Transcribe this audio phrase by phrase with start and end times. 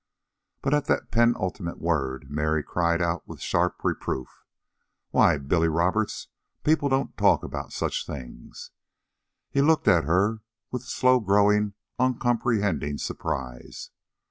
[0.63, 4.43] But at the penultimate word, Mary cried out with sharp reproof:
[5.11, 6.29] "Why, Billy Roberts,
[6.63, 8.71] people don't talk about such things."
[9.51, 10.41] He looked at her
[10.71, 13.91] with slow growing, uncomprehending surprise.